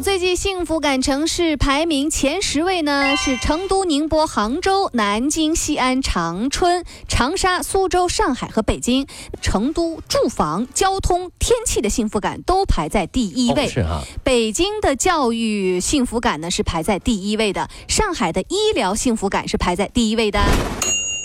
[0.00, 9.06] 最具幸福感城市排名前十位呢，是成都、宁波、杭州、南京、西安、长春、长沙、苏州、上海和北京。
[9.42, 13.66] 成都住房、交通、天气的幸福感都排在第一位。
[13.66, 14.02] 是啊。
[14.22, 20.40] 北京的教育幸福感呢是排在第一位的，上海的医疗幸福感是排在第一位的。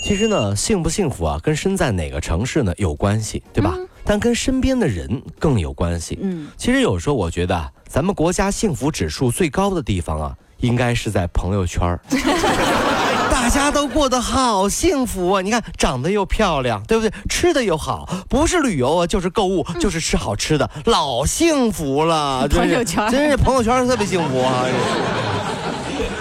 [0.03, 3.77] 其实呢，幸不幸福啊，跟身在哪个城市呢有关系，对吧？
[4.03, 6.17] 但跟身边的人更有关系。
[6.21, 11.95] 嗯，其实有时候我觉得，咱们国家幸福指数最高的地方啊，应该是在朋友圈
[13.29, 15.41] 大家都过得好幸福啊！
[15.43, 17.13] 你看，长得又漂亮，对不对？
[17.29, 22.47] 吃的又好，不是旅游啊，就是购物，就是吃好吃的，老幸福了。
[22.47, 24.65] 朋友圈真是朋友圈特别幸福啊！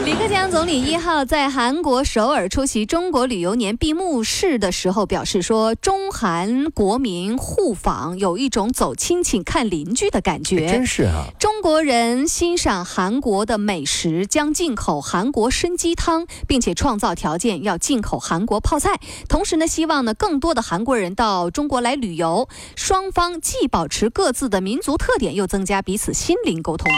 [0.05, 11.27] 李克强总理一号在韩国首尔出席中国旅游年闭幕式的时候表示说：“中韩国民互访有一种走亲戚看邻居的感觉。”真是啊！
[11.39, 18.99] 中国人欣赏韩国的美食，将进口韩国参鸡汤，并且创造条件要进口韩国泡菜。
[19.29, 26.91] 同时呢，希望呢更多的韩国人到中国来旅游，双方既保持各自的民族特点，又增加彼此心灵沟通。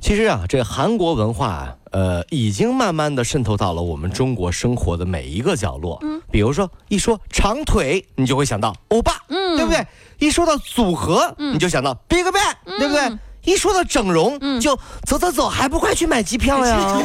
[0.00, 5.98] 其实啊，这韩国文化，呃，已经慢慢的渗透到了我们中国生活的每一个角落。
[6.02, 9.82] 嗯，比如说一说长腿，你就会想到欧巴，嗯，对不对？
[10.18, 13.18] 一说到组合，你就想到 BigBang，对不对？
[13.44, 17.00] 一说到整容，就走走走，还不快去买机票呀？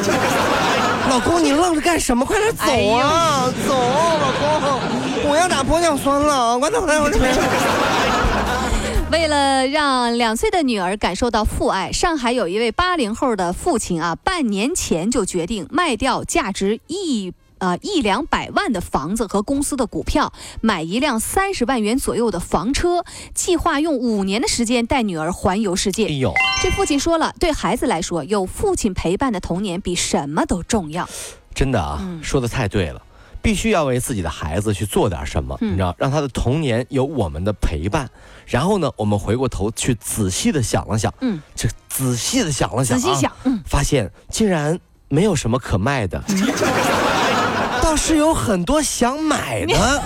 [1.10, 2.26] 老公，你愣着干什么？
[2.26, 2.66] 快点走
[2.98, 3.46] 啊！
[3.66, 4.80] 走，老公，
[5.32, 7.32] 我要打玻尿酸了，快点回来，我这边。
[7.32, 7.38] 为
[9.62, 23.04] 了让两岁的女儿感受到父爱，上海有一位八零后的父亲啊，半年前就决定卖掉价值一呃一两百万的房子和公司的股票，买一辆三十万元左右的房车，
[23.36, 26.08] 计划用五年的时间带女儿环游世界。
[26.08, 26.34] 哎呦，
[26.64, 31.08] 这父亲说了，对孩子来说，有父亲陪伴的童年比什么都重要。
[31.54, 33.02] 真的啊，说的太对了。
[33.42, 38.10] 必须要为自己的孩子去做点什么，你知道，让他的童年有我们的陪伴。
[38.46, 46.22] 然后呢，我们回过头去仔细的想了想，嗯，这仔细的想了想，仔细想，嗯，发现竟然没有什么可卖的，
[47.82, 50.04] 倒是有很多想买的。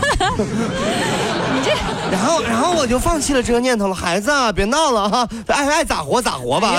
[1.55, 1.71] 你这，
[2.11, 3.95] 然后，然后我就放弃了这个念头了。
[3.95, 6.75] 孩子啊，别闹了哈，爱爱咋活咋活吧。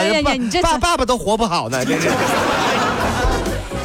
[0.63, 2.09] 爸爸爸都活不好呢，这是。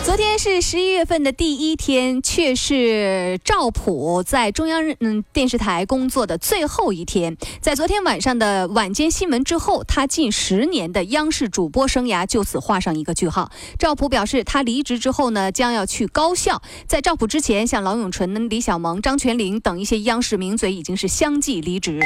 [0.04, 7.38] 昨天是十一月份的第一天，却是赵普在中央嗯电视台工作的最后一天。
[7.62, 13.52] 在昨天晚上的晚间新闻之后，他近十年的央视主播生涯就此画上一个句号。
[13.78, 16.60] 赵普表示，他离职之后呢，将要去高校。
[16.88, 22.00] 在赵普之前，像郎永淳、李小萌、张泉灵等一些央视名嘴已经是相继离职。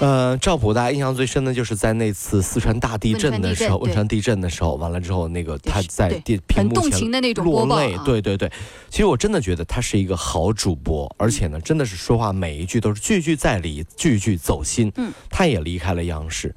[0.00, 8.50] 呃，赵普大家印象最深的就是在那次四川大地震的时候，汶川地震的时候，完了之后，那个他在电屏幕前落泪，对对对。
[8.90, 14.92] 其实我真的觉得他是一个好主播，而且呢，真的是说话每一句都是句句在理，句句走心。
[14.96, 16.54] 嗯，他也离开了央视，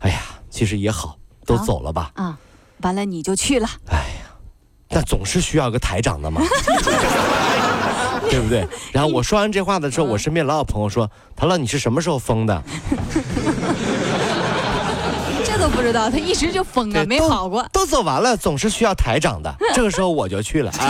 [0.00, 2.10] 哎呀，其实也好，都走了吧。
[2.14, 2.38] 啊，
[2.80, 3.68] 完了你就去了。
[3.88, 4.34] 哎呀，
[4.88, 6.40] 但总是需要个台长的嘛。
[8.30, 8.66] 对不对？
[8.92, 12.62] 然后我说完这话的时候，我身边老有朋友说：“唐乐，你是什么时候疯的？”
[15.44, 17.66] 这都不知道，他一直就疯了，没跑过。
[17.72, 19.52] 都走完了，总是需要台长的。
[19.74, 20.70] 这个时候我就去了。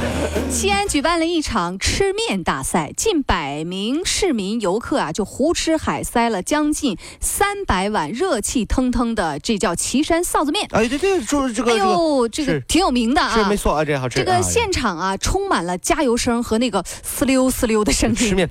[0.50, 10.66] 西安举办了一场吃面大赛，近百名市民游客啊，就胡吃海塞了将近三百碗热气腾腾的，这叫岐山臊子面。
[10.72, 14.18] 哎，对对，就是这个，哎呦，这个挺有名的啊，是没错啊，这好吃。
[14.18, 18.16] 这个现场啊，充满了加油声和那个呲溜呲溜的声音。
[18.16, 18.48] 吃面，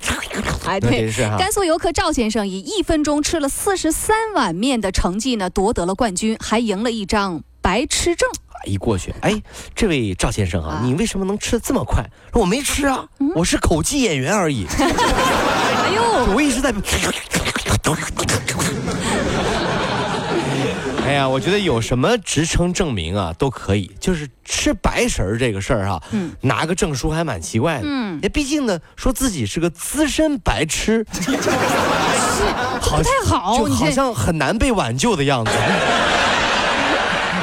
[0.64, 8.28] 哎，对，甘肃游客赵先生以一分钟吃了四十三碗面的成绩呢，夺得了冠军，还赢了一张白痴证。
[8.66, 9.42] 一过去，哎，
[9.74, 12.04] 这位赵先生啊，你为什么能吃的这么快？
[12.34, 14.66] 我没吃啊，我是口技演员而已。
[14.68, 16.70] 哎呦，我一直在。
[21.06, 27.84] 哎呀，我觉得有什么职称证明啊都可以，就是吃白食儿这个事儿哈，嗯，拿个证书还蛮奇怪的。
[27.84, 35.50] 嗯，毕竟呢，说自己是个资深白痴， 是不太好，就好像很难被挽救的样子。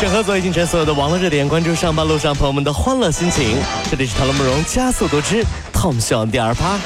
[0.00, 3.58] 整合最近城所有的网络热点，关注上班路上朋友们的欢乐心情。
[3.90, 5.44] 这里是陶乐慕容加速度之
[5.74, 6.78] Tom 秀第二趴。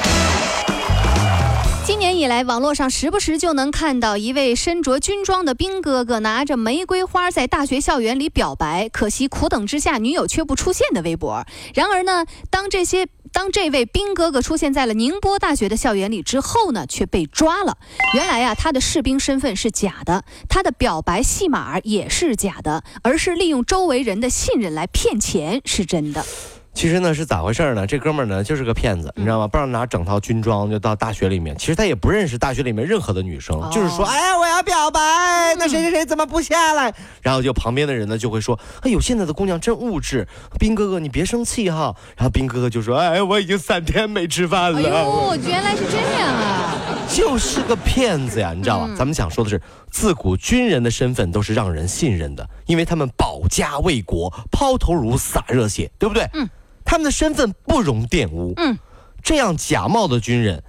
[1.87, 11.47] 今年以来，网络上时不时就能看到一位身着军装的兵哥哥拿着玫瑰花在大学校园里表白，可惜苦等之下女友却不出现的微博。
[11.73, 17.77] 然而呢，当这些当这位兵哥哥出现在了宁波大学的校园里之后呢，却被抓了。
[18.15, 26.25] 原来呀，他的士兵身份是假的，他的表白戏码也是假的，而是利用周围人的信任来骗钱是真的。
[26.75, 27.87] 其实呢是咋回事呢？
[27.87, 29.47] 这哥们儿呢就是个骗子，你知道吗？
[29.47, 35.01] 不知道拿整套军装就到大学里面，其实他也不认识大学里面任何的女生，就是说，哎，我要表白，
[35.57, 36.93] 那谁谁谁怎么不下来？
[37.23, 40.27] 然后就旁边的人呢就会说，哎呦，现在的姑娘真物质，
[40.59, 41.95] 兵哥哥你别生气哈。
[42.17, 44.79] 然后兵哥哥就说，哎，我已经三天没吃饭了。
[44.79, 46.75] 哎呦，原来是这样啊！
[47.09, 48.91] 就是个骗子呀，你知道吧？
[48.97, 56.29] 咱们想说的是，自古军人的身份都是让人信任的，因为他们保家卫国，抛头颅洒热血，对不对？
[56.35, 56.49] 嗯。
[56.85, 58.53] 他们的身份不容玷污。
[58.57, 58.77] 嗯，
[59.23, 60.63] 这样假冒的军人，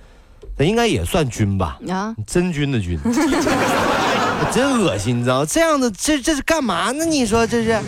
[0.57, 1.77] 那应该也算军吧？
[1.89, 2.97] 啊，真军的军，
[4.51, 5.45] 真恶心，你知道吗？
[5.50, 7.06] 这样的，这这是干嘛呢？
[7.06, 7.71] 你说这是？
[7.71, 7.79] 哎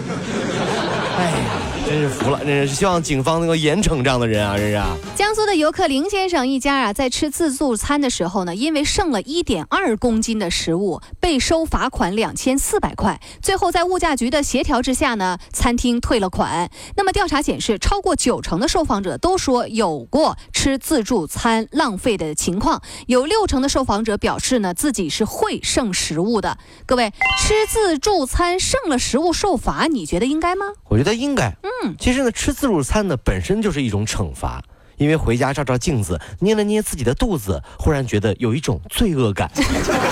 [1.31, 1.66] 呀。
[1.87, 4.57] 真是服了，真是希望警方能够严惩这样的人啊！
[4.57, 4.77] 真是。
[5.15, 13.21] 江苏的游客林先生一家啊，在吃自助餐的时候呢，因为剩了一点二公斤的食物，被收罚款两千四百块。
[13.41, 16.69] 最后在物价局的协调之下呢，餐厅退了款。
[16.97, 26.57] 那么调查显示，超过九成的受访者都说有过吃自助餐浪费的情况，有六成的受访者表示呢，自己是会剩食物的。
[26.85, 30.65] 各位，吃自助餐剩了食物受罚，你觉得应该吗？
[30.87, 31.47] 我觉得应该。
[31.61, 31.69] 嗯。
[31.83, 34.59] 嗯，其实呢，吃自助餐呢本身就是一种惩罚，
[34.97, 39.47] 因为回家照照镜子，捏了捏自己的肚子，忽然觉得有一种罪恶感，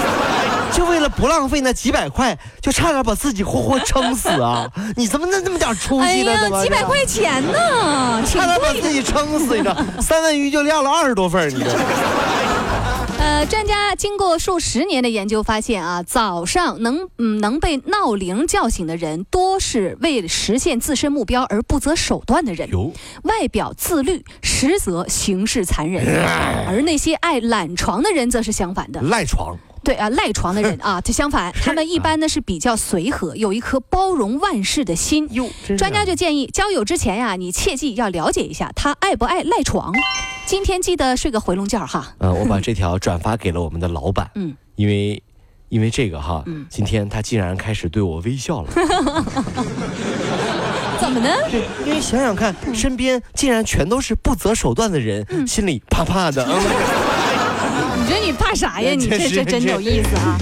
[0.71, 4.69] 就为了不浪费那几百块，就差点把自己活活撑死啊！
[4.95, 6.37] 你怎么那那么点出息呢？
[6.39, 8.23] 怎么几百块钱呢？
[8.27, 9.75] 差点把自己撑死，你知道？
[9.99, 11.75] 三文鱼就撂了二十多份，你知道？
[13.25, 22.69] 呃，专家经过数十年的研究发现啊，早上能嗯能被闹铃叫醒的人，多是为了实现自身目标而不择手段的人。
[23.23, 26.05] 外表自律，实则行事残忍。
[26.67, 29.01] 而那些爱懒床的人，则是相反的。
[29.01, 29.57] 赖床。
[29.85, 35.29] 对啊，赖床的人 啊，就相反，他们一般呢是比较随和，有一颗包容万事的心。
[35.31, 35.47] 哟，
[35.77, 39.93] 专家就建议，交友之前呀，你切记要了解一下他爱不爱赖床。
[40.45, 42.15] 今天记得睡个回笼觉哈。
[42.19, 44.29] 嗯，我把这条转发给了我们的老板。
[44.35, 45.21] 嗯，因为，
[45.69, 48.69] 因为这个哈，今天他竟然开始对我微笑了。
[50.99, 51.29] 怎么呢？
[51.51, 56.45] 对，因为想想看，身边竟然全都是不择手段的人，心里怕怕的。
[57.97, 58.93] 你说你怕啥呀？
[58.97, 60.37] 你这这真有意思啊。